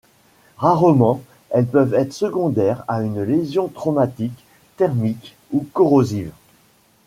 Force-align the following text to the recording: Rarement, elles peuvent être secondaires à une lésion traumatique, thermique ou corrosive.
Rarement, 0.57 1.21
elles 1.51 1.67
peuvent 1.67 1.93
être 1.93 2.11
secondaires 2.11 2.83
à 2.87 3.03
une 3.03 3.21
lésion 3.21 3.67
traumatique, 3.67 4.43
thermique 4.77 5.35
ou 5.51 5.63
corrosive. 5.75 6.31